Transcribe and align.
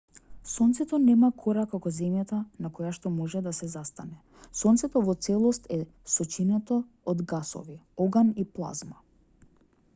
сонцето 0.51 0.97
нема 1.01 1.27
кора 1.41 1.65
како 1.73 1.91
земјата 1.97 2.39
на 2.65 2.71
којашто 2.79 3.11
може 3.19 3.41
да 3.49 3.53
се 3.59 3.69
застане 3.75 4.49
сонцето 4.63 5.05
во 5.09 5.17
целост 5.29 5.69
е 5.75 5.77
сочинето 6.17 6.81
од 7.15 7.25
гасови 7.35 7.79
оган 8.07 8.37
и 8.45 8.51
плазма 8.57 9.01